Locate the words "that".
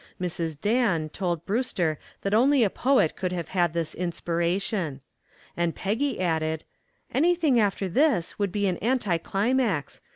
2.23-2.33